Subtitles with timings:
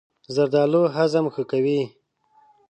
[0.35, 1.81] زردالو هضم ښه کوي.